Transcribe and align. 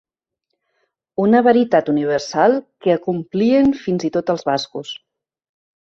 Una 1.23 1.41
veritat 1.49 1.93
universal 1.95 2.57
que 2.87 2.97
acomplien 2.99 3.73
fins 3.87 4.11
i 4.11 4.15
tot 4.21 4.37
els 4.37 4.51
bascos! 4.53 5.01